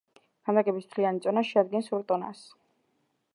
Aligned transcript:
ქანდაკების 0.47 0.87
მთლიანი 0.87 1.21
წონა 1.25 1.43
შეადგენს 1.51 1.91
ორ 1.99 2.07
ტონას. 2.13 2.43